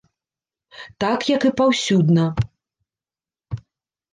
Так 1.03 1.19
як 1.35 1.45
і 1.49 1.51
паўсюдна. 1.61 2.25